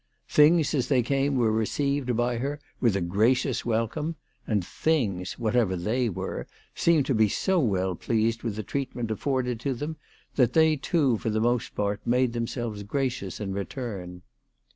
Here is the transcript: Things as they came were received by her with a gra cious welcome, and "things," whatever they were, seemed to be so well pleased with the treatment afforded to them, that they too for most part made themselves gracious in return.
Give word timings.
Things 0.29 0.73
as 0.73 0.87
they 0.87 1.03
came 1.03 1.35
were 1.35 1.51
received 1.51 2.17
by 2.17 2.37
her 2.37 2.59
with 2.79 2.95
a 2.95 3.01
gra 3.01 3.35
cious 3.35 3.63
welcome, 3.65 4.15
and 4.47 4.65
"things," 4.65 5.33
whatever 5.37 5.75
they 5.75 6.09
were, 6.09 6.47
seemed 6.73 7.05
to 7.05 7.13
be 7.13 7.29
so 7.29 7.59
well 7.59 7.93
pleased 7.93 8.41
with 8.41 8.55
the 8.55 8.63
treatment 8.63 9.11
afforded 9.11 9.59
to 9.59 9.75
them, 9.75 9.97
that 10.37 10.53
they 10.53 10.75
too 10.75 11.19
for 11.19 11.29
most 11.29 11.75
part 11.75 12.01
made 12.03 12.33
themselves 12.33 12.81
gracious 12.81 13.39
in 13.39 13.53
return. 13.53 14.23